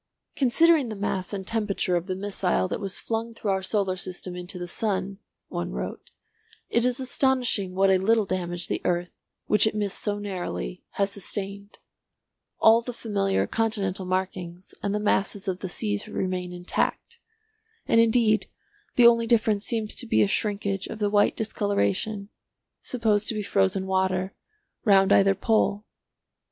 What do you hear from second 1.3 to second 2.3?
and temperature of the